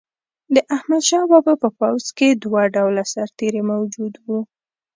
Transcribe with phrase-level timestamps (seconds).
[0.55, 4.39] د احمدشاه بابا په پوځ کې دوه ډوله سرتیري موجود وو.